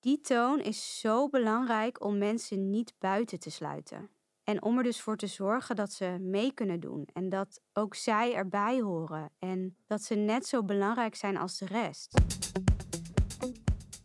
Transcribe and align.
Die 0.00 0.20
toon 0.20 0.60
is 0.60 1.00
zo 1.00 1.28
belangrijk 1.28 2.04
om 2.04 2.18
mensen 2.18 2.70
niet 2.70 2.94
buiten 2.98 3.38
te 3.38 3.50
sluiten. 3.50 4.10
En 4.44 4.62
om 4.62 4.76
er 4.76 4.82
dus 4.82 5.00
voor 5.00 5.16
te 5.16 5.26
zorgen 5.26 5.76
dat 5.76 5.92
ze 5.92 6.16
mee 6.20 6.52
kunnen 6.52 6.80
doen 6.80 7.08
en 7.12 7.28
dat 7.28 7.60
ook 7.72 7.94
zij 7.94 8.34
erbij 8.34 8.80
horen 8.80 9.30
en 9.38 9.76
dat 9.86 10.02
ze 10.02 10.14
net 10.14 10.46
zo 10.46 10.62
belangrijk 10.62 11.14
zijn 11.14 11.36
als 11.36 11.58
de 11.58 11.66
rest. 11.66 12.20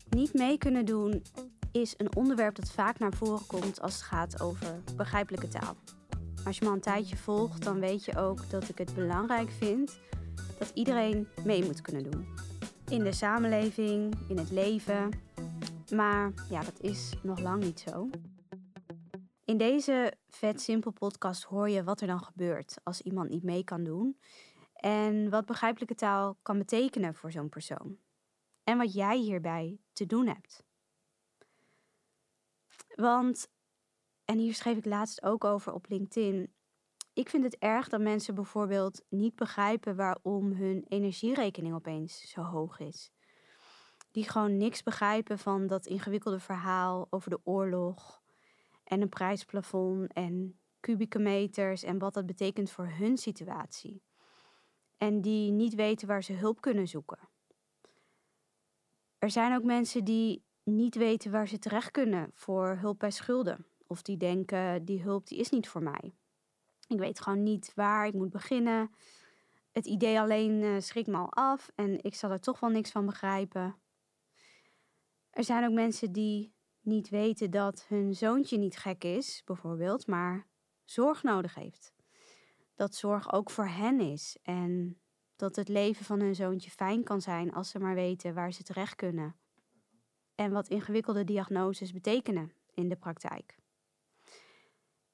Niet 0.09 0.33
mee 0.33 0.57
kunnen 0.57 0.85
doen 0.85 1.23
is 1.71 1.93
een 1.97 2.15
onderwerp 2.15 2.55
dat 2.55 2.71
vaak 2.71 2.99
naar 2.99 3.13
voren 3.13 3.45
komt 3.47 3.81
als 3.81 3.93
het 3.93 4.03
gaat 4.03 4.41
over 4.41 4.81
begrijpelijke 4.95 5.47
taal. 5.47 5.75
Als 6.45 6.57
je 6.57 6.63
me 6.63 6.69
al 6.69 6.75
een 6.75 6.81
tijdje 6.81 7.17
volgt, 7.17 7.63
dan 7.63 7.79
weet 7.79 8.05
je 8.05 8.17
ook 8.17 8.49
dat 8.49 8.69
ik 8.69 8.77
het 8.77 8.93
belangrijk 8.95 9.51
vind 9.51 9.99
dat 10.59 10.71
iedereen 10.73 11.27
mee 11.43 11.63
moet 11.65 11.81
kunnen 11.81 12.11
doen. 12.11 12.27
In 12.87 13.03
de 13.03 13.11
samenleving, 13.13 14.15
in 14.27 14.37
het 14.37 14.51
leven. 14.51 15.31
Maar 15.95 16.33
ja, 16.49 16.63
dat 16.63 16.79
is 16.79 17.13
nog 17.23 17.39
lang 17.39 17.63
niet 17.63 17.79
zo. 17.79 18.09
In 19.45 19.57
deze 19.57 20.13
vet 20.29 20.61
simpel 20.61 20.91
podcast 20.91 21.43
hoor 21.43 21.69
je 21.69 21.83
wat 21.83 22.01
er 22.01 22.07
dan 22.07 22.23
gebeurt 22.23 22.77
als 22.83 23.01
iemand 23.01 23.29
niet 23.29 23.43
mee 23.43 23.63
kan 23.63 23.83
doen 23.83 24.19
en 24.73 25.29
wat 25.29 25.45
begrijpelijke 25.45 25.95
taal 25.95 26.37
kan 26.41 26.57
betekenen 26.57 27.15
voor 27.15 27.31
zo'n 27.31 27.49
persoon. 27.49 27.97
En 28.63 28.77
wat 28.77 28.93
jij 28.93 29.17
hierbij 29.17 29.79
te 29.93 30.05
doen 30.05 30.27
hebt. 30.27 30.63
Want, 32.95 33.47
en 34.25 34.37
hier 34.37 34.53
schreef 34.53 34.77
ik 34.77 34.85
laatst 34.85 35.23
ook 35.23 35.43
over 35.43 35.73
op 35.73 35.85
LinkedIn, 35.89 36.53
ik 37.13 37.29
vind 37.29 37.43
het 37.43 37.57
erg 37.57 37.89
dat 37.89 38.01
mensen 38.01 38.35
bijvoorbeeld 38.35 39.03
niet 39.09 39.35
begrijpen 39.35 39.95
waarom 39.95 40.51
hun 40.51 40.85
energierekening 40.87 41.73
opeens 41.73 42.31
zo 42.31 42.41
hoog 42.41 42.79
is. 42.79 43.11
Die 44.13 44.29
gewoon 44.29 44.57
niks 44.57 44.83
begrijpen 44.83 45.39
van 45.39 45.67
dat 45.67 45.85
ingewikkelde 45.85 46.39
verhaal 46.39 47.07
over 47.09 47.29
de 47.29 47.39
oorlog 47.43 48.21
en 48.83 49.01
een 49.01 49.09
prijsplafond 49.09 50.13
en 50.13 50.59
kubieke 50.79 51.19
meters 51.19 51.83
en 51.83 51.97
wat 51.97 52.13
dat 52.13 52.25
betekent 52.25 52.71
voor 52.71 52.87
hun 52.87 53.17
situatie. 53.17 54.03
En 54.97 55.21
die 55.21 55.51
niet 55.51 55.75
weten 55.75 56.07
waar 56.07 56.23
ze 56.23 56.33
hulp 56.33 56.61
kunnen 56.61 56.87
zoeken. 56.87 57.19
Er 59.19 59.29
zijn 59.29 59.55
ook 59.55 59.63
mensen 59.63 60.03
die 60.03 60.43
niet 60.63 60.95
weten 60.95 61.31
waar 61.31 61.47
ze 61.47 61.59
terecht 61.59 61.91
kunnen 61.91 62.31
voor 62.33 62.77
hulp 62.79 62.99
bij 62.99 63.11
schulden. 63.11 63.65
Of 63.87 64.01
die 64.01 64.17
denken, 64.17 64.85
die 64.85 65.01
hulp 65.01 65.27
die 65.27 65.37
is 65.39 65.49
niet 65.49 65.67
voor 65.67 65.83
mij. 65.83 66.13
Ik 66.87 66.99
weet 66.99 67.21
gewoon 67.21 67.43
niet 67.43 67.71
waar 67.75 68.07
ik 68.07 68.13
moet 68.13 68.29
beginnen. 68.29 68.91
Het 69.71 69.85
idee 69.85 70.19
alleen 70.19 70.61
uh, 70.61 70.79
schrikt 70.79 71.07
me 71.07 71.17
al 71.17 71.31
af 71.31 71.71
en 71.75 72.03
ik 72.03 72.15
zal 72.15 72.31
er 72.31 72.39
toch 72.39 72.59
wel 72.59 72.69
niks 72.69 72.91
van 72.91 73.05
begrijpen. 73.05 73.75
Er 75.33 75.43
zijn 75.43 75.65
ook 75.65 75.73
mensen 75.73 76.11
die 76.11 76.53
niet 76.81 77.09
weten 77.09 77.51
dat 77.51 77.85
hun 77.87 78.13
zoontje 78.13 78.57
niet 78.57 78.77
gek 78.77 79.03
is, 79.03 79.41
bijvoorbeeld, 79.45 80.07
maar 80.07 80.47
zorg 80.85 81.23
nodig 81.23 81.55
heeft. 81.55 81.93
Dat 82.75 82.95
zorg 82.95 83.33
ook 83.33 83.49
voor 83.49 83.67
hen 83.67 83.99
is 83.99 84.37
en 84.43 85.01
dat 85.35 85.55
het 85.55 85.67
leven 85.67 86.05
van 86.05 86.19
hun 86.19 86.35
zoontje 86.35 86.69
fijn 86.69 87.03
kan 87.03 87.21
zijn 87.21 87.53
als 87.53 87.69
ze 87.69 87.79
maar 87.79 87.95
weten 87.95 88.33
waar 88.33 88.53
ze 88.53 88.63
terecht 88.63 88.95
kunnen. 88.95 89.35
En 90.35 90.51
wat 90.51 90.67
ingewikkelde 90.67 91.23
diagnoses 91.23 91.91
betekenen 91.91 92.53
in 92.73 92.89
de 92.89 92.95
praktijk. 92.95 93.57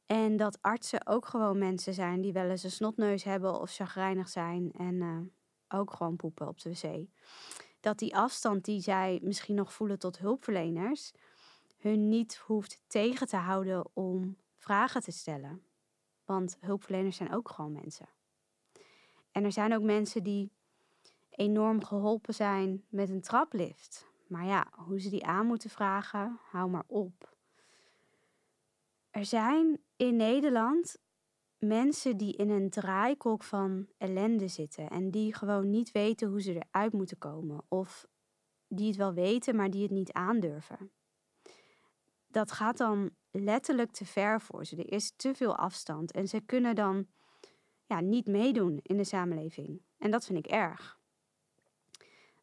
En 0.05 0.37
dat 0.37 0.61
artsen 0.61 1.07
ook 1.07 1.25
gewoon 1.25 1.57
mensen 1.57 1.93
zijn 1.93 2.21
die 2.21 2.33
wel 2.33 2.49
eens 2.49 2.63
een 2.63 2.71
snotneus 2.71 3.23
hebben 3.23 3.59
of 3.59 3.71
chagrijnig 3.71 4.29
zijn 4.29 4.71
en 4.71 4.95
uh, 4.95 5.19
ook 5.79 5.93
gewoon 5.93 6.15
poepen 6.15 6.47
op 6.47 6.61
de 6.61 6.69
wc. 6.69 7.07
Dat 7.79 7.99
die 7.99 8.15
afstand 8.15 8.65
die 8.65 8.81
zij 8.81 9.19
misschien 9.23 9.55
nog 9.55 9.73
voelen 9.73 9.99
tot 9.99 10.19
hulpverleners, 10.19 11.11
hun 11.77 12.09
niet 12.09 12.35
hoeft 12.35 12.81
tegen 12.87 13.27
te 13.27 13.37
houden 13.37 13.85
om 13.93 14.37
vragen 14.57 15.01
te 15.01 15.11
stellen. 15.11 15.63
Want 16.25 16.57
hulpverleners 16.59 17.17
zijn 17.17 17.33
ook 17.33 17.49
gewoon 17.49 17.71
mensen. 17.71 18.09
En 19.31 19.43
er 19.43 19.51
zijn 19.51 19.73
ook 19.73 19.83
mensen 19.83 20.23
die 20.23 20.51
enorm 21.29 21.83
geholpen 21.83 22.33
zijn 22.33 22.83
met 22.89 23.09
een 23.09 23.21
traplift. 23.21 24.07
Maar 24.27 24.45
ja, 24.45 24.67
hoe 24.71 24.99
ze 24.99 25.09
die 25.09 25.25
aan 25.25 25.45
moeten 25.45 25.69
vragen, 25.69 26.39
hou 26.49 26.69
maar 26.69 26.83
op. 26.87 27.35
Er 29.09 29.25
zijn 29.25 29.79
in 29.95 30.15
Nederland 30.15 30.97
mensen 31.59 32.17
die 32.17 32.35
in 32.35 32.49
een 32.49 32.69
draaikolk 32.69 33.43
van 33.43 33.87
ellende 33.97 34.47
zitten 34.47 34.89
en 34.89 35.11
die 35.11 35.33
gewoon 35.33 35.69
niet 35.69 35.91
weten 35.91 36.29
hoe 36.29 36.41
ze 36.41 36.53
eruit 36.53 36.93
moeten 36.93 37.17
komen. 37.17 37.61
Of 37.67 38.07
die 38.67 38.87
het 38.87 38.95
wel 38.95 39.13
weten, 39.13 39.55
maar 39.55 39.69
die 39.69 39.81
het 39.81 39.91
niet 39.91 40.11
aandurven. 40.11 40.91
Dat 42.27 42.51
gaat 42.51 42.77
dan 42.77 43.09
letterlijk 43.31 43.91
te 43.91 44.05
ver 44.05 44.41
voor 44.41 44.65
ze. 44.65 44.75
Er 44.75 44.91
is 44.91 45.13
te 45.15 45.35
veel 45.35 45.55
afstand 45.55 46.11
en 46.11 46.27
ze 46.27 46.39
kunnen 46.39 46.75
dan 46.75 47.07
ja, 47.85 47.99
niet 47.99 48.27
meedoen 48.27 48.79
in 48.81 48.97
de 48.97 49.03
samenleving. 49.03 49.81
En 49.97 50.11
dat 50.11 50.25
vind 50.25 50.45
ik 50.45 50.51
erg. 50.51 50.99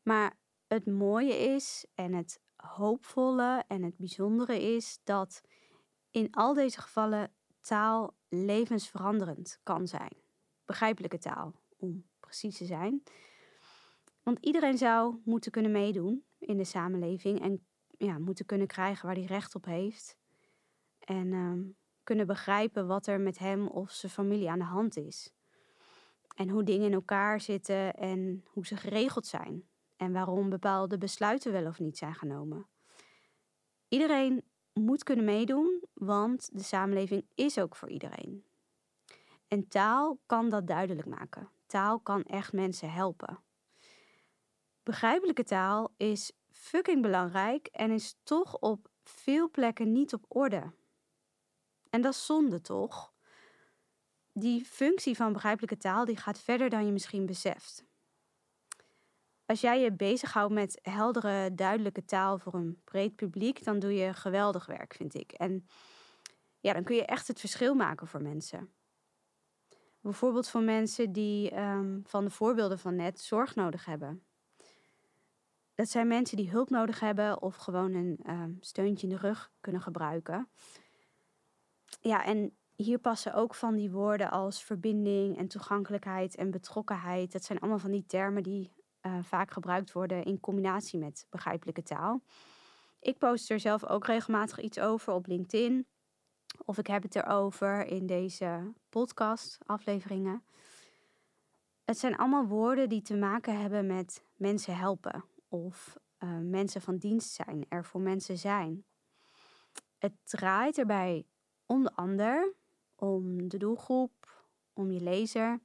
Maar 0.02 0.36
het 0.66 0.86
mooie 0.86 1.38
is 1.38 1.86
en 1.94 2.12
het 2.12 2.40
hoopvolle 2.56 3.64
en 3.66 3.82
het 3.82 3.96
bijzondere 3.96 4.74
is 4.74 4.98
dat 5.04 5.40
in 6.10 6.32
al 6.32 6.54
deze 6.54 6.80
gevallen 6.80 7.32
taal 7.60 8.15
levensveranderend 8.44 9.60
kan 9.62 9.86
zijn. 9.86 10.12
Begrijpelijke 10.64 11.18
taal, 11.18 11.54
om 11.76 12.04
precies 12.20 12.56
te 12.56 12.64
zijn. 12.64 13.02
Want 14.22 14.38
iedereen 14.40 14.78
zou 14.78 15.16
moeten 15.24 15.50
kunnen 15.50 15.72
meedoen 15.72 16.24
in 16.38 16.56
de 16.56 16.64
samenleving 16.64 17.40
en 17.40 17.66
ja, 17.98 18.18
moeten 18.18 18.46
kunnen 18.46 18.66
krijgen 18.66 19.06
waar 19.06 19.14
hij 19.14 19.24
recht 19.24 19.54
op 19.54 19.64
heeft. 19.64 20.16
En 20.98 21.26
uh, 21.26 21.74
kunnen 22.02 22.26
begrijpen 22.26 22.86
wat 22.86 23.06
er 23.06 23.20
met 23.20 23.38
hem 23.38 23.66
of 23.66 23.90
zijn 23.90 24.12
familie 24.12 24.50
aan 24.50 24.58
de 24.58 24.64
hand 24.64 24.96
is. 24.96 25.34
En 26.34 26.48
hoe 26.48 26.62
dingen 26.62 26.86
in 26.86 26.92
elkaar 26.92 27.40
zitten 27.40 27.94
en 27.94 28.44
hoe 28.46 28.66
ze 28.66 28.76
geregeld 28.76 29.26
zijn. 29.26 29.68
En 29.96 30.12
waarom 30.12 30.50
bepaalde 30.50 30.98
besluiten 30.98 31.52
wel 31.52 31.66
of 31.66 31.78
niet 31.78 31.98
zijn 31.98 32.14
genomen. 32.14 32.66
Iedereen 33.88 34.44
moet 34.80 35.02
kunnen 35.02 35.24
meedoen, 35.24 35.82
want 35.94 36.48
de 36.52 36.62
samenleving 36.62 37.26
is 37.34 37.58
ook 37.58 37.76
voor 37.76 37.90
iedereen. 37.90 38.44
En 39.48 39.68
taal 39.68 40.20
kan 40.26 40.48
dat 40.48 40.66
duidelijk 40.66 41.08
maken. 41.08 41.48
Taal 41.66 42.00
kan 42.00 42.22
echt 42.22 42.52
mensen 42.52 42.92
helpen. 42.92 43.38
Begrijpelijke 44.82 45.44
taal 45.44 45.92
is 45.96 46.32
fucking 46.50 47.02
belangrijk 47.02 47.66
en 47.66 47.90
is 47.90 48.16
toch 48.22 48.58
op 48.58 48.88
veel 49.02 49.50
plekken 49.50 49.92
niet 49.92 50.14
op 50.14 50.24
orde. 50.28 50.72
En 51.90 52.00
dat 52.00 52.12
is 52.12 52.26
zonde 52.26 52.60
toch? 52.60 53.12
Die 54.32 54.64
functie 54.64 55.16
van 55.16 55.32
begrijpelijke 55.32 55.76
taal 55.76 56.04
die 56.04 56.16
gaat 56.16 56.38
verder 56.38 56.70
dan 56.70 56.86
je 56.86 56.92
misschien 56.92 57.26
beseft. 57.26 57.85
Als 59.46 59.60
jij 59.60 59.80
je 59.80 59.92
bezighoudt 59.92 60.54
met 60.54 60.78
heldere, 60.82 61.54
duidelijke 61.54 62.04
taal 62.04 62.38
voor 62.38 62.54
een 62.54 62.80
breed 62.84 63.16
publiek, 63.16 63.64
dan 63.64 63.78
doe 63.78 63.94
je 63.94 64.14
geweldig 64.14 64.66
werk, 64.66 64.94
vind 64.94 65.14
ik. 65.14 65.32
En 65.32 65.66
ja, 66.60 66.72
dan 66.72 66.84
kun 66.84 66.96
je 66.96 67.04
echt 67.04 67.28
het 67.28 67.40
verschil 67.40 67.74
maken 67.74 68.06
voor 68.06 68.22
mensen. 68.22 68.72
Bijvoorbeeld 70.00 70.48
voor 70.48 70.62
mensen 70.62 71.12
die 71.12 71.58
um, 71.58 72.02
van 72.06 72.24
de 72.24 72.30
voorbeelden 72.30 72.78
van 72.78 72.96
net 72.96 73.20
zorg 73.20 73.54
nodig 73.54 73.84
hebben. 73.84 74.24
Dat 75.74 75.88
zijn 75.88 76.06
mensen 76.06 76.36
die 76.36 76.50
hulp 76.50 76.70
nodig 76.70 77.00
hebben 77.00 77.42
of 77.42 77.56
gewoon 77.56 77.94
een 77.94 78.20
um, 78.26 78.56
steuntje 78.60 79.06
in 79.06 79.12
de 79.12 79.20
rug 79.20 79.52
kunnen 79.60 79.82
gebruiken. 79.82 80.48
Ja, 82.00 82.24
en 82.24 82.56
hier 82.76 82.98
passen 82.98 83.34
ook 83.34 83.54
van 83.54 83.76
die 83.76 83.90
woorden 83.90 84.30
als 84.30 84.64
verbinding 84.64 85.38
en 85.38 85.48
toegankelijkheid 85.48 86.36
en 86.36 86.50
betrokkenheid. 86.50 87.32
Dat 87.32 87.44
zijn 87.44 87.58
allemaal 87.58 87.78
van 87.78 87.90
die 87.90 88.06
termen 88.06 88.42
die 88.42 88.72
uh, 89.06 89.18
vaak 89.22 89.50
gebruikt 89.50 89.92
worden 89.92 90.24
in 90.24 90.40
combinatie 90.40 90.98
met 90.98 91.26
begrijpelijke 91.30 91.82
taal. 91.82 92.22
Ik 93.00 93.18
post 93.18 93.50
er 93.50 93.60
zelf 93.60 93.84
ook 93.84 94.06
regelmatig 94.06 94.60
iets 94.60 94.78
over 94.78 95.12
op 95.12 95.26
LinkedIn. 95.26 95.86
Of 96.64 96.78
ik 96.78 96.86
heb 96.86 97.02
het 97.02 97.16
erover 97.16 97.86
in 97.86 98.06
deze 98.06 98.72
podcast-afleveringen. 98.88 100.44
Het 101.84 101.98
zijn 101.98 102.16
allemaal 102.16 102.46
woorden 102.46 102.88
die 102.88 103.02
te 103.02 103.16
maken 103.16 103.60
hebben 103.60 103.86
met 103.86 104.22
mensen 104.36 104.76
helpen 104.76 105.24
of 105.48 105.96
uh, 106.18 106.38
mensen 106.38 106.80
van 106.80 106.96
dienst 106.96 107.30
zijn, 107.30 107.66
er 107.68 107.84
voor 107.84 108.00
mensen 108.00 108.38
zijn. 108.38 108.84
Het 109.98 110.12
draait 110.24 110.78
erbij 110.78 111.26
om 111.66 111.82
de 111.82 112.54
om 112.94 113.48
de 113.48 113.58
doelgroep, 113.58 114.46
om 114.72 114.90
je 114.90 115.00
lezer. 115.00 115.60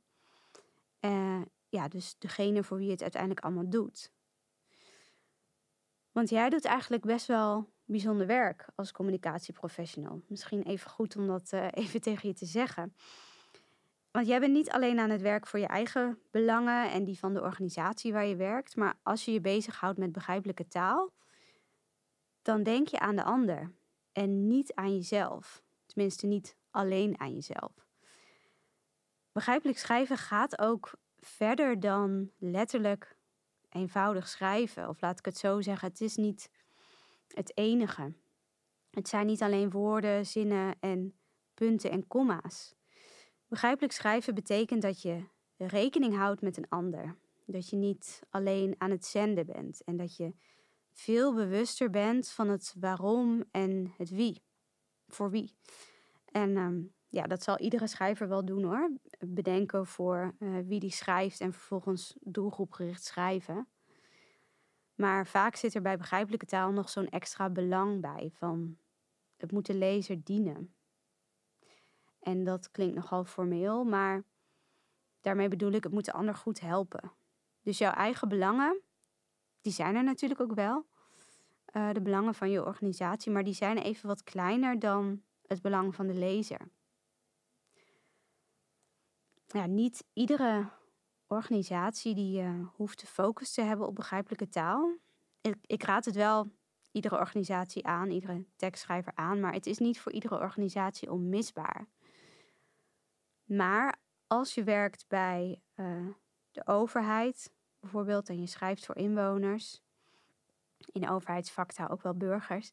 Uh, 1.00 1.42
ja, 1.72 1.88
dus 1.88 2.16
degene 2.18 2.64
voor 2.64 2.78
wie 2.78 2.92
het 2.92 3.02
uiteindelijk 3.02 3.46
allemaal 3.46 3.70
doet. 3.70 4.12
Want 6.12 6.30
jij 6.30 6.50
doet 6.50 6.66
eigenlijk 6.66 7.04
best 7.04 7.26
wel 7.28 7.70
bijzonder 7.86 8.28
werk 8.28 8.66
als 8.76 8.92
communicatieprofessional. 8.92 10.22
Misschien 10.28 10.64
even 10.64 10.90
goed 10.90 11.16
om 11.16 11.28
dat 11.28 11.52
uh, 11.54 11.68
even 11.84 12.02
tegen 12.02 12.28
je 12.28 12.36
te 12.36 12.46
zeggen. 12.46 12.96
Want 14.12 14.28
jij 14.28 14.40
bent 14.40 14.54
niet 14.54 14.70
alleen 14.70 15.00
aan 15.00 15.10
het 15.10 15.22
werk 15.22 15.48
voor 15.48 15.60
je 15.60 15.68
eigen 15.68 16.20
belangen 16.32 16.92
en 16.92 17.04
die 17.04 17.20
van 17.20 17.34
de 17.34 17.42
organisatie 17.42 18.14
waar 18.14 18.26
je 18.26 18.36
werkt, 18.36 18.76
maar 18.76 18.94
als 19.04 19.26
je 19.26 19.32
je 19.32 19.42
bezighoudt 19.42 19.98
met 19.98 20.12
begrijpelijke 20.12 20.68
taal, 20.68 21.14
dan 22.42 22.64
denk 22.64 22.88
je 22.88 23.00
aan 23.00 23.16
de 23.16 23.24
ander 23.24 23.72
en 24.12 24.48
niet 24.48 24.74
aan 24.74 24.96
jezelf. 24.96 25.64
Tenminste, 25.86 26.28
niet 26.28 26.56
alleen 26.72 27.20
aan 27.20 27.34
jezelf. 27.34 27.86
Begrijpelijk 29.32 29.78
schrijven 29.78 30.18
gaat 30.18 30.60
ook 30.60 30.94
verder 31.22 31.80
dan 31.80 32.32
letterlijk 32.38 33.18
eenvoudig 33.70 34.28
schrijven. 34.28 34.90
Of 34.90 35.02
laat 35.02 35.20
ik 35.20 35.26
het 35.26 35.38
zo 35.38 35.62
zeggen, 35.62 35.88
het 35.88 36.02
is 36.02 36.16
niet 36.16 36.50
het 37.28 37.58
enige. 37.58 38.14
Het 38.90 39.08
zijn 39.08 39.26
niet 39.26 39.42
alleen 39.42 39.70
woorden, 39.70 40.26
zinnen 40.26 40.76
en 40.80 41.16
punten 41.54 41.92
en 41.92 42.08
komma's. 42.08 42.76
Begrijpelijk 43.48 43.94
schrijven 43.94 44.36
betekent 44.36 44.82
dat 44.82 45.02
je 45.02 45.24
rekening 45.58 46.16
houdt 46.16 46.42
met 46.42 46.58
een 46.58 46.70
ander. 46.70 47.16
Dat 47.46 47.70
je 47.70 47.76
niet 47.76 48.22
alleen 48.30 48.76
aan 48.78 48.92
het 48.92 49.06
zenden 49.06 49.46
bent 49.46 49.84
en 49.84 49.98
dat 49.98 50.16
je 50.16 50.34
veel 50.92 51.34
bewuster 51.34 51.90
bent 51.90 52.30
van 52.30 52.50
het 52.50 52.76
waarom 52.80 53.44
en 53.52 53.94
het 53.98 54.10
wie. 54.10 54.44
Voor 55.08 55.30
wie. 55.30 55.56
En 56.26 56.58
ehm, 56.58 56.82
ja, 57.12 57.28
dat 57.28 57.44
zal 57.44 57.60
iedere 57.60 57.88
schrijver 57.88 58.28
wel 58.28 58.46
doen 58.46 58.64
hoor. 58.64 58.92
Bedenken 59.20 59.88
voor 59.88 60.36
uh, 60.40 60.58
wie 60.66 60.80
die 60.80 60.92
schrijft 60.92 61.42
en 61.42 61.54
vervolgens 61.54 62.16
doelgroepgericht 62.20 63.04
schrijven. 63.04 63.68
Maar 64.96 65.28
vaak 65.28 65.56
zit 65.56 65.76
er 65.76 65.82
bij 65.82 65.98
begrijpelijke 65.98 66.46
taal 66.46 66.72
nog 66.72 66.90
zo'n 66.90 67.10
extra 67.10 67.50
belang 67.50 68.02
bij 68.02 68.32
van 68.34 68.78
het 69.38 69.52
moet 69.52 69.66
de 69.66 69.74
lezer 69.74 70.24
dienen. 70.24 70.74
En 72.20 72.44
dat 72.44 72.72
klinkt 72.72 72.96
nogal 72.96 73.26
formeel, 73.26 73.84
maar 73.84 74.24
daarmee 75.22 75.48
bedoel 75.48 75.72
ik 75.72 75.84
het 75.84 75.94
moet 75.94 76.06
de 76.06 76.14
ander 76.14 76.36
goed 76.36 76.60
helpen. 76.60 77.12
Dus 77.62 77.78
jouw 77.78 77.94
eigen 77.94 78.30
belangen, 78.30 78.82
die 79.62 79.74
zijn 79.74 79.96
er 79.96 80.04
natuurlijk 80.04 80.42
ook 80.42 80.54
wel. 80.54 80.86
Uh, 81.74 81.92
de 81.92 82.02
belangen 82.02 82.36
van 82.36 82.50
je 82.50 82.66
organisatie, 82.66 83.32
maar 83.32 83.44
die 83.44 83.54
zijn 83.54 83.78
even 83.78 84.08
wat 84.08 84.24
kleiner 84.24 84.80
dan 84.80 85.22
het 85.48 85.62
belang 85.62 85.96
van 85.96 86.08
de 86.08 86.14
lezer. 86.14 86.70
Ja, 89.52 89.66
niet 89.66 90.04
iedere 90.14 90.70
organisatie 91.28 92.16
die 92.16 92.42
uh, 92.42 92.68
hoeft 92.76 93.00
de 93.00 93.08
focus 93.08 93.54
te 93.54 93.62
hebben 93.62 93.88
op 93.88 93.96
begrijpelijke 93.96 94.50
taal. 94.50 94.98
Ik, 95.42 95.56
ik 95.66 95.84
raad 95.84 96.06
het 96.06 96.16
wel 96.16 96.52
iedere 96.92 97.18
organisatie 97.18 97.86
aan, 97.86 98.10
iedere 98.10 98.46
tekstschrijver 98.56 99.12
aan, 99.16 99.40
maar 99.40 99.54
het 99.54 99.66
is 99.66 99.78
niet 99.78 100.00
voor 100.00 100.12
iedere 100.12 100.40
organisatie 100.40 101.12
onmisbaar. 101.12 101.88
Maar 103.44 104.00
als 104.28 104.54
je 104.54 104.64
werkt 104.64 105.06
bij 105.08 105.62
uh, 105.76 106.08
de 106.52 106.68
overheid, 106.68 107.54
bijvoorbeeld, 107.80 108.30
en 108.30 108.40
je 108.40 108.48
schrijft 108.48 108.86
voor 108.86 108.96
inwoners, 108.96 109.82
in 110.92 111.10
overheidsvaktaal 111.10 111.90
ook 111.90 112.02
wel 112.02 112.18
burgers, 112.18 112.72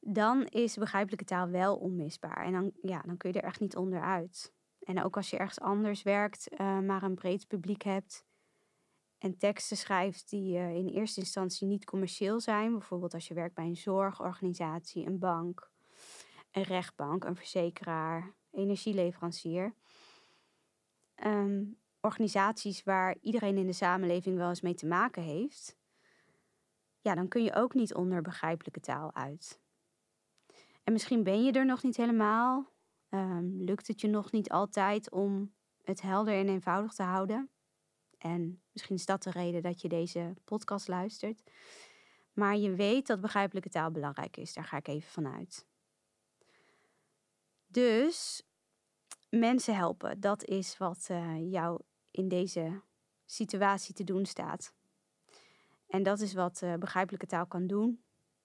dan 0.00 0.44
is 0.46 0.76
begrijpelijke 0.76 1.24
taal 1.24 1.48
wel 1.48 1.76
onmisbaar. 1.76 2.44
En 2.44 2.52
dan, 2.52 2.72
ja, 2.82 3.02
dan 3.06 3.16
kun 3.16 3.32
je 3.32 3.40
er 3.40 3.44
echt 3.46 3.60
niet 3.60 3.76
onderuit. 3.76 4.52
En 4.80 5.02
ook 5.02 5.16
als 5.16 5.30
je 5.30 5.36
ergens 5.36 5.60
anders 5.60 6.02
werkt, 6.02 6.48
uh, 6.52 6.78
maar 6.78 7.02
een 7.02 7.14
breed 7.14 7.46
publiek 7.46 7.82
hebt 7.82 8.24
en 9.18 9.38
teksten 9.38 9.76
schrijft 9.76 10.30
die 10.30 10.58
uh, 10.58 10.74
in 10.74 10.88
eerste 10.88 11.20
instantie 11.20 11.66
niet 11.66 11.84
commercieel 11.84 12.40
zijn, 12.40 12.72
bijvoorbeeld 12.72 13.14
als 13.14 13.28
je 13.28 13.34
werkt 13.34 13.54
bij 13.54 13.64
een 13.64 13.76
zorgorganisatie, 13.76 15.06
een 15.06 15.18
bank, 15.18 15.70
een 16.50 16.62
rechtbank, 16.62 17.24
een 17.24 17.36
verzekeraar, 17.36 18.34
energieleverancier. 18.50 19.74
Um, 21.24 21.78
organisaties 22.00 22.82
waar 22.82 23.16
iedereen 23.20 23.56
in 23.56 23.66
de 23.66 23.72
samenleving 23.72 24.36
wel 24.36 24.48
eens 24.48 24.60
mee 24.60 24.74
te 24.74 24.86
maken 24.86 25.22
heeft, 25.22 25.78
ja, 27.00 27.14
dan 27.14 27.28
kun 27.28 27.44
je 27.44 27.54
ook 27.54 27.74
niet 27.74 27.94
onder 27.94 28.22
begrijpelijke 28.22 28.80
taal 28.80 29.14
uit. 29.14 29.60
En 30.84 30.92
misschien 30.92 31.22
ben 31.22 31.44
je 31.44 31.52
er 31.52 31.66
nog 31.66 31.82
niet 31.82 31.96
helemaal, 31.96 32.66
um, 33.10 33.62
lukt 33.62 33.86
het 33.86 34.00
je 34.00 34.08
nog 34.08 34.32
niet 34.32 34.50
altijd 34.50 35.10
om 35.10 35.54
het 35.82 36.00
helder 36.00 36.34
en 36.34 36.48
eenvoudig 36.48 36.92
te 36.92 37.02
houden. 37.02 37.50
En 38.18 38.62
misschien 38.72 38.96
is 38.96 39.06
dat 39.06 39.22
de 39.22 39.30
reden 39.30 39.62
dat 39.62 39.80
je 39.80 39.88
deze 39.88 40.34
podcast 40.44 40.88
luistert. 40.88 41.42
Maar 42.32 42.56
je 42.56 42.74
weet 42.74 43.06
dat 43.06 43.20
begrijpelijke 43.20 43.68
taal 43.68 43.90
belangrijk 43.90 44.36
is, 44.36 44.54
daar 44.54 44.64
ga 44.64 44.76
ik 44.76 44.88
even 44.88 45.10
vanuit. 45.10 45.66
Dus 47.66 48.42
mensen 49.28 49.76
helpen, 49.76 50.20
dat 50.20 50.44
is 50.44 50.78
wat 50.78 51.08
uh, 51.10 51.50
jou 51.50 51.80
in 52.10 52.28
deze 52.28 52.80
situatie 53.26 53.94
te 53.94 54.04
doen 54.04 54.26
staat. 54.26 54.72
En 55.86 56.02
dat 56.02 56.20
is 56.20 56.34
wat 56.34 56.60
uh, 56.62 56.74
begrijpelijke 56.74 57.26
taal 57.26 57.46
kan 57.46 57.66
doen. 57.66 58.02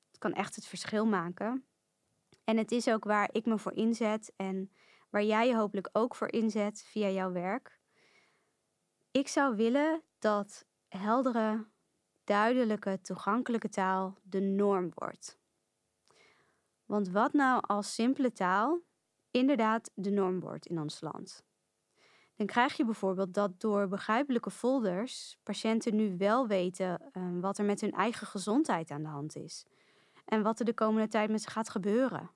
Het 0.07 0.17
kan 0.17 0.33
echt 0.33 0.55
het 0.55 0.65
verschil 0.65 1.05
maken. 1.05 1.65
En 2.45 2.57
het 2.57 2.71
is 2.71 2.87
ook 2.87 3.03
waar 3.03 3.29
ik 3.31 3.45
me 3.45 3.57
voor 3.57 3.73
inzet 3.73 4.33
en 4.35 4.71
waar 5.09 5.23
jij 5.23 5.47
je 5.47 5.55
hopelijk 5.55 5.89
ook 5.91 6.15
voor 6.15 6.31
inzet 6.31 6.83
via 6.83 7.09
jouw 7.09 7.31
werk. 7.31 7.79
Ik 9.11 9.27
zou 9.27 9.55
willen 9.55 10.01
dat 10.19 10.65
heldere, 10.87 11.65
duidelijke, 12.23 12.99
toegankelijke 13.01 13.69
taal 13.69 14.17
de 14.23 14.39
norm 14.39 14.91
wordt. 14.93 15.39
Want 16.85 17.09
wat 17.09 17.33
nou 17.33 17.63
als 17.67 17.93
simpele 17.93 18.31
taal 18.31 18.81
inderdaad 19.31 19.91
de 19.95 20.09
norm 20.09 20.39
wordt 20.39 20.65
in 20.65 20.79
ons 20.79 21.01
land? 21.01 21.43
Dan 22.35 22.45
krijg 22.45 22.77
je 22.77 22.85
bijvoorbeeld 22.85 23.33
dat 23.33 23.59
door 23.61 23.87
begrijpelijke 23.87 24.51
folders 24.51 25.37
patiënten 25.43 25.95
nu 25.95 26.17
wel 26.17 26.47
weten 26.47 27.01
uh, 27.13 27.41
wat 27.41 27.57
er 27.57 27.65
met 27.65 27.81
hun 27.81 27.91
eigen 27.91 28.27
gezondheid 28.27 28.91
aan 28.91 29.03
de 29.03 29.09
hand 29.09 29.35
is 29.35 29.65
en 30.25 30.43
wat 30.43 30.59
er 30.59 30.65
de 30.65 30.73
komende 30.73 31.07
tijd 31.07 31.29
met 31.29 31.41
ze 31.41 31.49
gaat 31.49 31.69
gebeuren. 31.69 32.29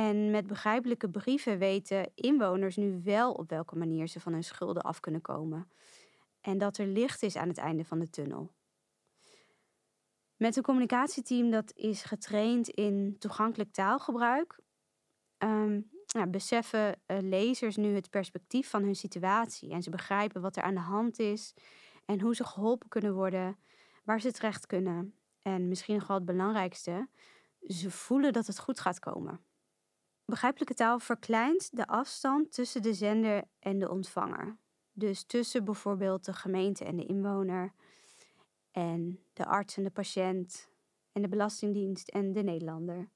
En 0.00 0.30
met 0.30 0.46
begrijpelijke 0.46 1.10
brieven 1.10 1.58
weten 1.58 2.10
inwoners 2.14 2.76
nu 2.76 3.00
wel 3.04 3.32
op 3.32 3.50
welke 3.50 3.76
manier 3.76 4.06
ze 4.06 4.20
van 4.20 4.32
hun 4.32 4.44
schulden 4.44 4.82
af 4.82 5.00
kunnen 5.00 5.20
komen. 5.20 5.70
En 6.40 6.58
dat 6.58 6.78
er 6.78 6.86
licht 6.86 7.22
is 7.22 7.36
aan 7.36 7.48
het 7.48 7.58
einde 7.58 7.84
van 7.84 7.98
de 7.98 8.10
tunnel. 8.10 8.50
Met 10.36 10.56
een 10.56 10.62
communicatieteam 10.62 11.50
dat 11.50 11.72
is 11.74 12.02
getraind 12.02 12.68
in 12.68 13.16
toegankelijk 13.18 13.72
taalgebruik, 13.72 14.60
um, 15.38 15.90
beseffen 16.28 17.00
uh, 17.06 17.18
lezers 17.20 17.76
nu 17.76 17.94
het 17.94 18.10
perspectief 18.10 18.70
van 18.70 18.82
hun 18.82 18.96
situatie. 18.96 19.70
En 19.70 19.82
ze 19.82 19.90
begrijpen 19.90 20.40
wat 20.40 20.56
er 20.56 20.62
aan 20.62 20.74
de 20.74 20.80
hand 20.80 21.18
is 21.18 21.54
en 22.04 22.20
hoe 22.20 22.34
ze 22.34 22.44
geholpen 22.44 22.88
kunnen 22.88 23.14
worden, 23.14 23.58
waar 24.04 24.20
ze 24.20 24.32
terecht 24.32 24.66
kunnen. 24.66 25.14
En 25.42 25.68
misschien 25.68 25.94
nog 25.94 26.06
wel 26.06 26.16
het 26.16 26.26
belangrijkste, 26.26 27.08
ze 27.66 27.90
voelen 27.90 28.32
dat 28.32 28.46
het 28.46 28.58
goed 28.58 28.80
gaat 28.80 28.98
komen. 28.98 29.48
Begrijpelijke 30.30 30.74
taal 30.74 30.98
verkleint 30.98 31.76
de 31.76 31.86
afstand 31.86 32.52
tussen 32.52 32.82
de 32.82 32.94
zender 32.94 33.44
en 33.58 33.78
de 33.78 33.90
ontvanger. 33.90 34.56
Dus 34.92 35.24
tussen 35.24 35.64
bijvoorbeeld 35.64 36.24
de 36.24 36.32
gemeente 36.32 36.84
en 36.84 36.96
de 36.96 37.06
inwoner, 37.06 37.72
en 38.70 39.20
de 39.32 39.44
arts 39.44 39.76
en 39.76 39.84
de 39.84 39.90
patiënt, 39.90 40.68
en 41.12 41.22
de 41.22 41.28
Belastingdienst 41.28 42.08
en 42.08 42.32
de 42.32 42.42
Nederlander. 42.42 43.10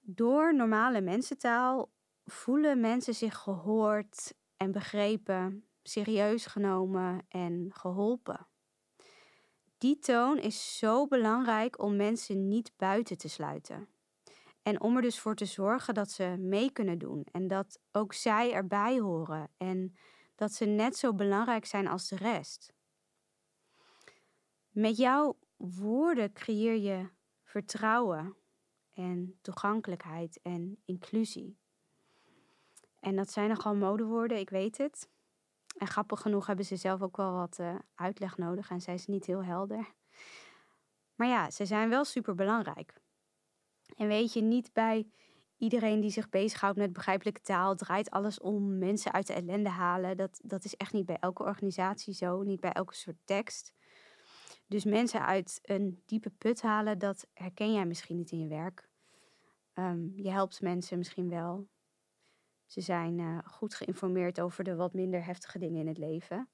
Door 0.00 0.54
normale 0.54 1.00
mensentaal 1.00 1.92
voelen 2.24 2.80
mensen 2.80 3.14
zich 3.14 3.36
gehoord 3.36 4.34
en 4.56 4.72
begrepen, 4.72 5.68
serieus 5.82 6.46
genomen 6.46 7.26
en 7.28 7.70
geholpen. 7.74 8.46
Die 9.78 9.98
toon 9.98 10.38
is 10.38 10.78
zo 10.78 11.06
belangrijk 11.06 11.82
om 11.82 11.96
mensen 11.96 12.48
niet 12.48 12.72
buiten 12.76 13.18
te 13.18 13.28
sluiten. 13.28 13.88
En 14.68 14.80
om 14.80 14.96
er 14.96 15.02
dus 15.02 15.20
voor 15.20 15.34
te 15.34 15.44
zorgen 15.44 15.94
dat 15.94 16.10
ze 16.10 16.36
mee 16.38 16.70
kunnen 16.72 16.98
doen 16.98 17.26
en 17.32 17.48
dat 17.48 17.80
ook 17.92 18.12
zij 18.12 18.52
erbij 18.52 18.98
horen 18.98 19.50
en 19.56 19.96
dat 20.34 20.52
ze 20.52 20.64
net 20.64 20.96
zo 20.96 21.14
belangrijk 21.14 21.64
zijn 21.64 21.86
als 21.86 22.08
de 22.08 22.16
rest. 22.16 22.72
Met 24.68 24.96
jouw 24.96 25.38
woorden 25.56 26.32
creëer 26.32 26.76
je 26.76 27.08
vertrouwen 27.42 28.36
en 28.94 29.38
toegankelijkheid 29.42 30.40
en 30.42 30.82
inclusie. 30.84 31.58
En 33.00 33.16
dat 33.16 33.30
zijn 33.30 33.48
nogal 33.48 33.74
modewoorden, 33.74 34.38
ik 34.38 34.50
weet 34.50 34.78
het. 34.78 35.08
En 35.78 35.86
grappig 35.86 36.20
genoeg 36.20 36.46
hebben 36.46 36.64
ze 36.64 36.76
zelf 36.76 37.02
ook 37.02 37.16
wel 37.16 37.32
wat 37.32 37.58
uh, 37.58 37.78
uitleg 37.94 38.36
nodig 38.36 38.70
en 38.70 38.80
zijn 38.80 38.98
ze 38.98 39.10
niet 39.10 39.26
heel 39.26 39.44
helder. 39.44 39.92
Maar 41.14 41.28
ja, 41.28 41.50
ze 41.50 41.66
zijn 41.66 41.88
wel 41.88 42.04
super 42.04 42.34
belangrijk. 42.34 43.00
En 43.98 44.08
weet 44.08 44.32
je, 44.32 44.40
niet 44.40 44.72
bij 44.72 45.06
iedereen 45.56 46.00
die 46.00 46.10
zich 46.10 46.28
bezighoudt 46.28 46.78
met 46.78 46.92
begrijpelijke 46.92 47.40
taal 47.40 47.74
draait 47.74 48.10
alles 48.10 48.40
om 48.40 48.78
mensen 48.78 49.12
uit 49.12 49.26
de 49.26 49.32
ellende 49.32 49.68
halen. 49.68 50.16
Dat, 50.16 50.40
dat 50.44 50.64
is 50.64 50.76
echt 50.76 50.92
niet 50.92 51.06
bij 51.06 51.16
elke 51.20 51.42
organisatie 51.42 52.14
zo, 52.14 52.42
niet 52.42 52.60
bij 52.60 52.72
elke 52.72 52.94
soort 52.94 53.16
tekst. 53.24 53.72
Dus 54.66 54.84
mensen 54.84 55.26
uit 55.26 55.58
een 55.62 56.02
diepe 56.06 56.30
put 56.30 56.62
halen, 56.62 56.98
dat 56.98 57.26
herken 57.32 57.72
jij 57.72 57.86
misschien 57.86 58.16
niet 58.16 58.30
in 58.30 58.38
je 58.38 58.48
werk. 58.48 58.88
Um, 59.74 60.12
je 60.16 60.30
helpt 60.30 60.60
mensen 60.60 60.98
misschien 60.98 61.28
wel. 61.28 61.68
Ze 62.66 62.80
zijn 62.80 63.18
uh, 63.18 63.38
goed 63.44 63.74
geïnformeerd 63.74 64.40
over 64.40 64.64
de 64.64 64.74
wat 64.74 64.92
minder 64.92 65.24
heftige 65.24 65.58
dingen 65.58 65.80
in 65.80 65.86
het 65.86 65.98
leven. 65.98 66.48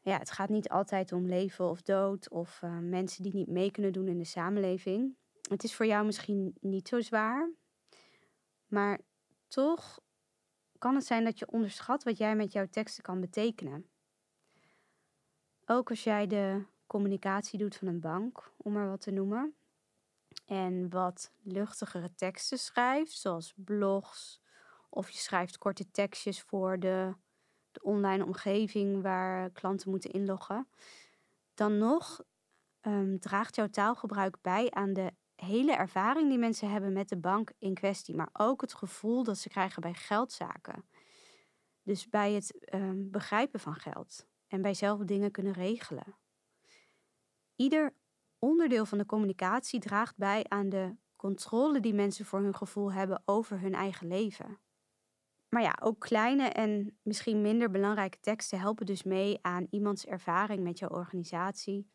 Ja, 0.00 0.18
het 0.18 0.30
gaat 0.30 0.48
niet 0.48 0.68
altijd 0.68 1.12
om 1.12 1.26
leven 1.26 1.68
of 1.68 1.82
dood 1.82 2.30
of 2.30 2.60
uh, 2.64 2.78
mensen 2.78 3.22
die 3.22 3.34
niet 3.34 3.48
mee 3.48 3.70
kunnen 3.70 3.92
doen 3.92 4.08
in 4.08 4.18
de 4.18 4.24
samenleving. 4.24 5.16
Het 5.50 5.64
is 5.64 5.74
voor 5.74 5.86
jou 5.86 6.04
misschien 6.06 6.54
niet 6.60 6.88
zo 6.88 7.00
zwaar, 7.00 7.50
maar 8.66 9.00
toch 9.48 10.00
kan 10.78 10.94
het 10.94 11.06
zijn 11.06 11.24
dat 11.24 11.38
je 11.38 11.50
onderschat 11.50 12.02
wat 12.02 12.18
jij 12.18 12.36
met 12.36 12.52
jouw 12.52 12.66
teksten 12.70 13.02
kan 13.02 13.20
betekenen. 13.20 13.90
Ook 15.66 15.90
als 15.90 16.04
jij 16.04 16.26
de 16.26 16.64
communicatie 16.86 17.58
doet 17.58 17.76
van 17.76 17.88
een 17.88 18.00
bank, 18.00 18.52
om 18.56 18.72
maar 18.72 18.88
wat 18.88 19.00
te 19.00 19.10
noemen, 19.10 19.54
en 20.46 20.90
wat 20.90 21.32
luchtigere 21.42 22.14
teksten 22.14 22.58
schrijft, 22.58 23.12
zoals 23.12 23.54
blogs, 23.56 24.40
of 24.88 25.10
je 25.10 25.18
schrijft 25.18 25.58
korte 25.58 25.90
tekstjes 25.90 26.42
voor 26.42 26.78
de, 26.78 27.14
de 27.70 27.82
online 27.82 28.24
omgeving 28.24 29.02
waar 29.02 29.50
klanten 29.50 29.90
moeten 29.90 30.10
inloggen, 30.10 30.68
dan 31.54 31.78
nog 31.78 32.22
um, 32.80 33.20
draagt 33.20 33.56
jouw 33.56 33.68
taalgebruik 33.68 34.36
bij 34.40 34.70
aan 34.70 34.92
de 34.92 35.12
hele 35.40 35.72
ervaring 35.72 36.28
die 36.28 36.38
mensen 36.38 36.70
hebben 36.70 36.92
met 36.92 37.08
de 37.08 37.16
bank 37.16 37.52
in 37.58 37.74
kwestie, 37.74 38.14
maar 38.14 38.30
ook 38.32 38.60
het 38.60 38.74
gevoel 38.74 39.24
dat 39.24 39.38
ze 39.38 39.48
krijgen 39.48 39.82
bij 39.82 39.94
geldzaken. 39.94 40.84
Dus 41.82 42.08
bij 42.08 42.32
het 42.32 42.68
um, 42.74 43.10
begrijpen 43.10 43.60
van 43.60 43.74
geld 43.74 44.26
en 44.48 44.62
bij 44.62 44.74
zelf 44.74 45.00
dingen 45.00 45.30
kunnen 45.30 45.52
regelen. 45.52 46.16
Ieder 47.56 47.94
onderdeel 48.38 48.86
van 48.86 48.98
de 48.98 49.06
communicatie 49.06 49.80
draagt 49.80 50.16
bij 50.16 50.44
aan 50.48 50.68
de 50.68 50.96
controle 51.16 51.80
die 51.80 51.94
mensen 51.94 52.24
voor 52.24 52.40
hun 52.40 52.54
gevoel 52.54 52.92
hebben 52.92 53.22
over 53.24 53.60
hun 53.60 53.74
eigen 53.74 54.06
leven. 54.06 54.58
Maar 55.48 55.62
ja, 55.62 55.78
ook 55.82 56.00
kleine 56.00 56.48
en 56.48 56.98
misschien 57.02 57.40
minder 57.40 57.70
belangrijke 57.70 58.20
teksten 58.20 58.58
helpen 58.58 58.86
dus 58.86 59.02
mee 59.02 59.38
aan 59.42 59.66
iemands 59.70 60.06
ervaring 60.06 60.62
met 60.62 60.78
jouw 60.78 60.88
organisatie 60.88 61.90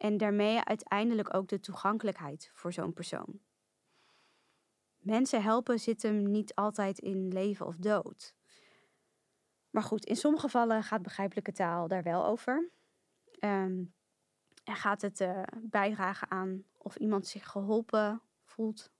en 0.00 0.16
daarmee 0.16 0.64
uiteindelijk 0.64 1.34
ook 1.34 1.48
de 1.48 1.60
toegankelijkheid 1.60 2.50
voor 2.52 2.72
zo'n 2.72 2.92
persoon. 2.92 3.40
Mensen 4.98 5.42
helpen 5.42 5.80
zit 5.80 6.02
hem 6.02 6.30
niet 6.30 6.54
altijd 6.54 6.98
in 6.98 7.28
leven 7.28 7.66
of 7.66 7.76
dood. 7.76 8.34
Maar 9.70 9.82
goed, 9.82 10.04
in 10.04 10.16
sommige 10.16 10.44
gevallen 10.44 10.82
gaat 10.82 11.02
begrijpelijke 11.02 11.52
taal 11.52 11.88
daar 11.88 12.02
wel 12.02 12.26
over. 12.26 12.70
Um, 13.40 13.94
en 14.64 14.76
gaat 14.76 15.02
het 15.02 15.20
uh, 15.20 15.42
bijdragen 15.62 16.30
aan 16.30 16.64
of 16.76 16.96
iemand 16.96 17.26
zich 17.26 17.48
geholpen 17.48 18.22
voelt. 18.42 18.90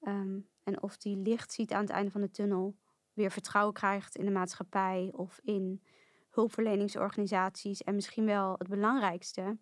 Ehm, 0.00 0.40
en 0.62 0.82
of 0.82 0.96
die 0.96 1.16
licht 1.16 1.52
ziet 1.52 1.72
aan 1.72 1.80
het 1.80 1.90
einde 1.90 2.10
van 2.10 2.20
de 2.20 2.30
tunnel. 2.30 2.76
Weer 3.12 3.30
vertrouwen 3.30 3.74
krijgt 3.74 4.16
in 4.16 4.24
de 4.24 4.30
maatschappij 4.30 5.10
of 5.12 5.40
in 5.42 5.82
hulpverleningsorganisaties. 6.30 7.82
En 7.82 7.94
misschien 7.94 8.26
wel 8.26 8.54
het 8.58 8.68
belangrijkste, 8.68 9.58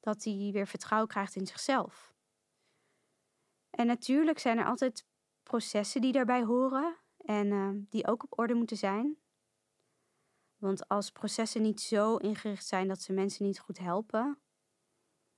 dat 0.00 0.24
hij 0.24 0.50
weer 0.52 0.66
vertrouwen 0.66 1.08
krijgt 1.08 1.36
in 1.36 1.46
zichzelf. 1.46 2.14
En 3.70 3.86
natuurlijk 3.86 4.38
zijn 4.38 4.58
er 4.58 4.64
altijd 4.66 5.06
processen 5.42 6.00
die 6.00 6.12
daarbij 6.12 6.42
horen 6.44 6.96
en 7.16 7.46
uh, 7.46 7.70
die 7.90 8.06
ook 8.06 8.22
op 8.22 8.38
orde 8.38 8.54
moeten 8.54 8.76
zijn. 8.76 9.18
Want 10.56 10.88
als 10.88 11.10
processen 11.10 11.62
niet 11.62 11.80
zo 11.80 12.16
ingericht 12.16 12.66
zijn 12.66 12.88
dat 12.88 13.02
ze 13.02 13.12
mensen 13.12 13.44
niet 13.44 13.60
goed 13.60 13.78
helpen, 13.78 14.38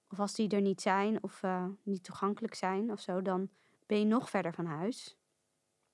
of 0.08 0.20
als 0.20 0.34
die 0.34 0.48
er 0.48 0.60
niet 0.60 0.80
zijn 0.80 1.22
of 1.22 1.42
uh, 1.42 1.66
niet 1.82 2.04
toegankelijk 2.04 2.54
zijn 2.54 2.90
of 2.90 3.00
zo, 3.00 3.22
dan 3.22 3.50
ben 3.86 3.98
je 3.98 4.04
nog 4.04 4.30
verder 4.30 4.52
van 4.52 4.66
huis. 4.66 5.16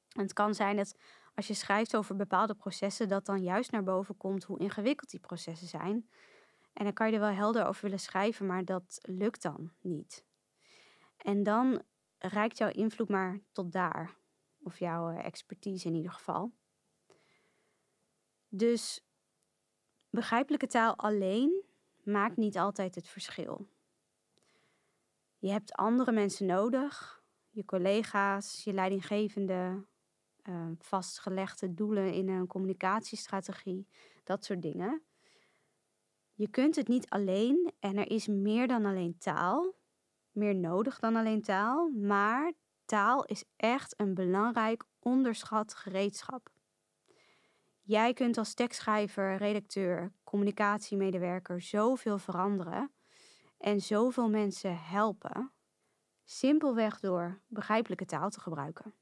En 0.09 0.23
het 0.23 0.33
kan 0.33 0.55
zijn 0.55 0.77
dat 0.77 0.97
als 1.35 1.47
je 1.47 1.55
schrijft 1.55 1.97
over 1.97 2.17
bepaalde 2.17 2.55
processen, 2.55 3.09
dat 3.09 3.27
dan 3.27 3.43
juist 3.43 3.71
naar 3.71 3.83
boven 3.83 4.17
komt 4.17 4.45
hoe 4.45 4.59
ingewikkeld 4.59 5.11
die 5.11 5.21
processen 5.21 5.69
zijn. 5.69 6.09
En 6.79 6.85
dan 6.85 6.93
kan 6.93 7.07
je 7.07 7.13
er 7.13 7.21
wel 7.21 7.29
helder 7.29 7.67
over 7.67 7.83
willen 7.83 8.01
schrijven, 8.01 8.47
maar 8.47 8.65
dat 8.65 8.99
lukt 9.03 9.43
dan 9.43 9.73
niet. 9.81 10.25
En 11.17 11.43
dan 11.43 11.83
reikt 12.19 12.59
jouw 12.59 12.71
invloed 12.71 13.09
maar 13.09 13.41
tot 13.53 13.73
daar. 13.73 14.17
Of 14.63 14.79
jouw 14.79 15.11
eh, 15.11 15.25
expertise 15.25 15.89
in 15.89 15.95
ieder 15.95 16.13
geval. 16.13 16.53
Dus 18.49 19.07
begrijpelijke 20.11 20.67
taal 20.67 20.97
alleen 20.97 21.65
maakt 22.03 22.37
niet 22.37 22.59
altijd 22.59 22.95
het 22.95 23.09
verschil. 23.09 23.69
Je 25.39 25.51
hebt 25.51 25.73
andere 25.73 26.13
mensen 26.13 26.47
nodig, 26.47 27.23
je 27.51 27.65
collega's, 27.65 28.65
je 28.65 28.73
leidinggevende, 28.73 29.87
uh, 30.43 30.71
vastgelegde 30.79 31.75
doelen 31.75 32.13
in 32.13 32.29
een 32.29 32.47
communicatiestrategie, 32.47 33.89
dat 34.25 34.45
soort 34.45 34.63
dingen. 34.63 35.03
Je 36.39 36.49
kunt 36.49 36.77
het 36.77 36.89
niet 36.89 37.09
alleen 37.09 37.73
en 37.81 37.97
er 37.97 38.11
is 38.11 38.27
meer 38.27 38.67
dan 38.67 38.85
alleen 38.85 39.19
taal, 39.19 39.75
meer 40.33 40.55
nodig 40.55 40.99
dan 40.99 41.17
alleen 41.17 41.43
taal, 41.43 41.89
maar 41.89 42.53
taal 42.85 43.25
is 43.25 43.45
echt 43.57 43.95
een 44.01 44.15
belangrijk 44.15 44.85
onderschat 44.99 45.75
gereedschap. 45.75 46.49
Jij 47.83 48.13
kunt 48.13 48.39
als 48.39 48.55
tekstschrijver, 48.55 49.37
redacteur, 49.37 50.13
communicatiemedewerker 50.25 51.61
zoveel 51.61 52.19
veranderen 52.19 52.91
en 53.59 53.81
zoveel 53.81 54.29
mensen 54.29 54.79
helpen, 54.79 55.51
simpelweg 56.25 57.01
door 57.01 57.41
begrijpelijke 57.47 58.05
taal 58.05 58.31
te 58.31 58.41
gebruiken. 58.41 58.95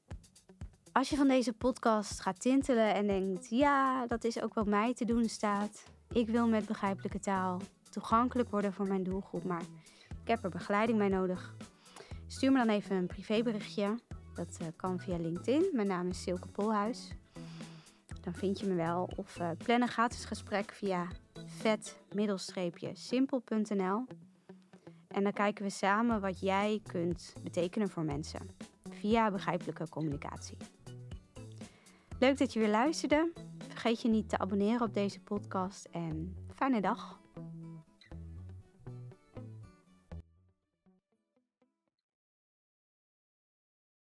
Als 0.91 1.09
je 1.09 1.15
van 1.15 1.27
deze 1.27 1.53
podcast 1.53 2.19
gaat 2.19 2.39
tintelen 2.39 2.93
en 2.93 3.07
denkt: 3.07 3.49
ja, 3.49 4.07
dat 4.07 4.23
is 4.23 4.41
ook 4.41 4.53
wat 4.53 4.67
mij 4.67 4.93
te 4.93 5.05
doen 5.05 5.29
staat. 5.29 5.95
Ik 6.13 6.27
wil 6.27 6.47
met 6.47 6.65
begrijpelijke 6.65 7.19
taal 7.19 7.61
toegankelijk 7.89 8.49
worden 8.49 8.73
voor 8.73 8.87
mijn 8.87 9.03
doelgroep, 9.03 9.43
maar 9.43 9.61
ik 10.21 10.27
heb 10.27 10.43
er 10.43 10.49
begeleiding 10.49 10.97
bij 10.97 11.09
nodig. 11.09 11.55
Stuur 12.27 12.51
me 12.51 12.57
dan 12.57 12.69
even 12.69 12.95
een 12.95 13.07
privéberichtje. 13.07 13.99
Dat 14.33 14.57
uh, 14.61 14.67
kan 14.75 14.99
via 14.99 15.17
LinkedIn. 15.17 15.69
Mijn 15.73 15.87
naam 15.87 16.09
is 16.09 16.21
Silke 16.21 16.47
Polhuis. 16.47 17.11
Dan 18.21 18.33
vind 18.33 18.59
je 18.59 18.67
me 18.67 18.75
wel. 18.75 19.09
Of 19.15 19.39
uh, 19.39 19.49
plan 19.57 19.81
een 19.81 19.87
gratis 19.87 20.25
gesprek 20.25 20.71
via 20.71 21.07
vet-simpel.nl. 21.45 24.05
En 25.07 25.23
dan 25.23 25.33
kijken 25.33 25.63
we 25.63 25.69
samen 25.69 26.21
wat 26.21 26.39
jij 26.39 26.81
kunt 26.91 27.33
betekenen 27.43 27.89
voor 27.89 28.03
mensen 28.03 28.49
via 28.89 29.31
begrijpelijke 29.31 29.89
communicatie. 29.89 30.57
Leuk 32.19 32.37
dat 32.37 32.53
je 32.53 32.59
weer 32.59 32.69
luisterde. 32.69 33.31
Vergeet 33.77 34.01
je 34.01 34.09
niet 34.09 34.29
te 34.29 34.37
abonneren 34.37 34.87
op 34.87 34.93
deze 34.93 35.19
podcast 35.19 35.87
en 35.91 36.35
fijne 36.55 36.81
dag. 36.81 37.19